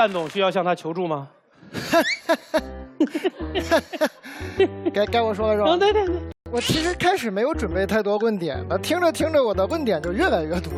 [0.00, 1.28] 蛋总需要向他求助吗？
[4.94, 5.72] 该该我说了是吧？
[5.72, 6.16] 啊，对对对，
[6.50, 10.72] 我其实开始没有准备太多问点，那听着听着我的问点就越来越多。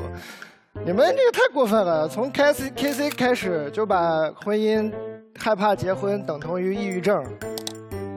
[0.84, 4.92] 你们这个太过分了，从 K C K C 开始就把婚姻、
[5.38, 7.24] 害怕结婚等同于抑郁症，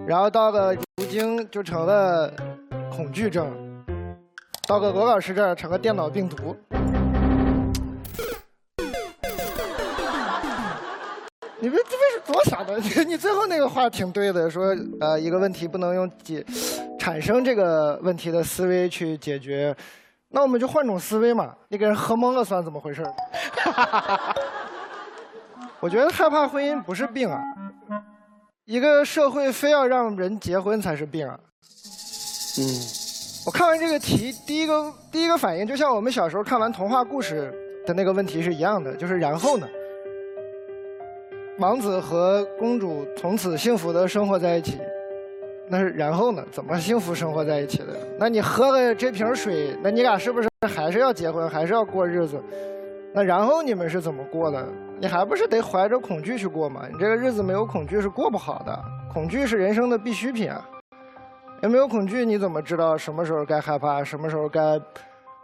[0.08, 2.34] 然后到了如今就成了
[2.90, 3.54] 恐惧症，
[4.68, 6.58] 到了罗老师这儿成了电脑病毒。
[11.66, 12.78] 你们这是多傻的？
[12.78, 14.66] 你 你最后那个话挺对的，说
[15.02, 16.46] 呃一个问题不能用解
[17.00, 19.76] 产生这个问题的思维去解决，
[20.30, 21.56] 那我们就换种思维嘛。
[21.70, 23.04] 你给人喝懵了算怎么回事？
[25.82, 27.42] 我觉得害怕婚姻不是病啊，
[28.66, 31.40] 一个社会非要让人结婚才是病啊。
[32.60, 32.62] 嗯，
[33.48, 37.52] 我看完这个题，第一个第一个反应就像我们小时候看完童话故事
[37.88, 39.68] 的那个问题是一样的，就是然后呢？
[41.58, 44.78] 王子和公主从此幸福的生活在一起，
[45.70, 46.44] 那是然后呢？
[46.52, 47.98] 怎么幸福生活在一起的？
[48.20, 52.38] 那你喝了这瓶水，那你俩是不是还是要结婚，还是要过日子？
[53.14, 54.68] 那然后你们是怎么过的？
[55.00, 56.82] 你还不是得怀着恐惧去过吗？
[56.92, 58.78] 你这个日子没有恐惧是过不好的，
[59.14, 60.70] 恐惧是人生的必需品啊！
[61.64, 64.78] 也没有恐惧，你怎么知道什么时候该害怕，什么时候该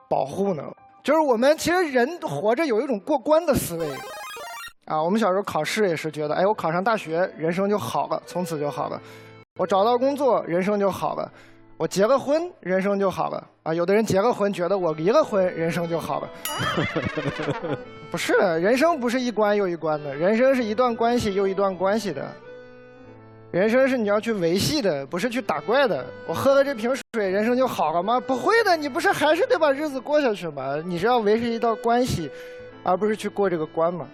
[0.09, 0.64] 保护呢？
[1.02, 3.88] 就是我们其实人活着有一种过关的思维。
[4.86, 9.00] 啊，我们小时候考试也是觉得，哎，我考上大学，人生就好了，从此就好了；
[9.58, 11.32] 我找到工作，人生就好了；
[11.78, 13.48] 我结了婚，人生就好了。
[13.64, 16.30] 啊，有的人结了婚，觉得我离了婚，人生就好了。
[18.09, 22.28] 不是，人生不是一关又一关的，人生是一段关系又一段关系的。
[23.52, 26.06] 人生是你要去维系的，不是去打怪的。
[26.26, 28.20] 我喝了这瓶水，人生就好了吗？
[28.20, 30.76] 不会的，你不是还是得把日子过下去吗？
[30.84, 32.32] 你是要维持一道关系，
[32.84, 34.08] 而不是去过这个关吗？